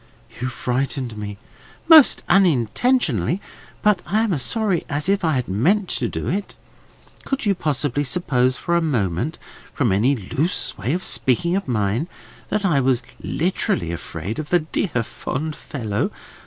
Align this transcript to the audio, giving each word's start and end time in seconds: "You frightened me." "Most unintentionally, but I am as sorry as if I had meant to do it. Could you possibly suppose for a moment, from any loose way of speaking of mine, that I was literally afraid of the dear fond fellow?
"You 0.41 0.47
frightened 0.49 1.15
me." 1.15 1.37
"Most 1.87 2.23
unintentionally, 2.27 3.39
but 3.83 3.99
I 4.07 4.21
am 4.23 4.33
as 4.33 4.41
sorry 4.41 4.83
as 4.89 5.07
if 5.07 5.23
I 5.23 5.33
had 5.33 5.47
meant 5.47 5.89
to 5.89 6.07
do 6.09 6.27
it. 6.27 6.55
Could 7.23 7.45
you 7.45 7.53
possibly 7.53 8.03
suppose 8.03 8.57
for 8.57 8.75
a 8.75 8.81
moment, 8.81 9.37
from 9.71 9.91
any 9.91 10.15
loose 10.15 10.75
way 10.75 10.93
of 10.93 11.03
speaking 11.03 11.55
of 11.55 11.67
mine, 11.67 12.09
that 12.49 12.65
I 12.65 12.81
was 12.81 13.03
literally 13.21 13.91
afraid 13.91 14.39
of 14.39 14.49
the 14.49 14.57
dear 14.61 15.03
fond 15.03 15.55
fellow? 15.55 16.09